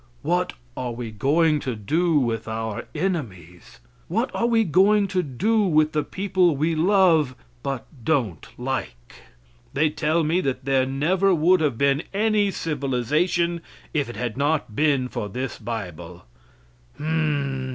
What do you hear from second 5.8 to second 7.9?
the people we love but